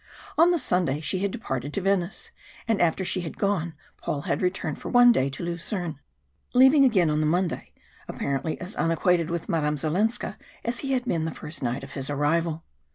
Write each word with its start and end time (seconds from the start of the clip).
On 0.35 0.49
the 0.49 0.57
Sunday 0.57 0.99
she 0.99 1.19
had 1.19 1.29
departed 1.29 1.73
to 1.75 1.81
Venice, 1.81 2.31
and 2.67 2.81
after 2.81 3.05
she 3.05 3.21
had 3.21 3.37
gone, 3.37 3.75
Paul 3.97 4.21
had 4.21 4.41
returned 4.41 4.79
for 4.81 4.89
one 4.89 5.11
day 5.11 5.29
to 5.29 5.43
Lucerne, 5.43 5.99
leaving 6.55 6.83
again 6.83 7.11
on 7.11 7.19
the 7.19 7.27
Monday, 7.27 7.71
apparently 8.07 8.59
as 8.59 8.75
unacquainted 8.77 9.29
with 9.29 9.47
Madame 9.47 9.75
Zalenska 9.77 10.37
as 10.65 10.79
he 10.79 10.93
had 10.93 11.05
been 11.05 11.25
the 11.25 11.29
first 11.29 11.61
night 11.61 11.83
of 11.83 11.91
his 11.91 12.09
arrival. 12.09 12.63